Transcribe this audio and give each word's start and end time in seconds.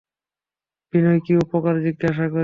বিনয় 0.93 1.19
কী 1.25 1.33
উপকার 1.43 1.75
জিজ্ঞাসা 1.85 2.25
করিল। 2.25 2.39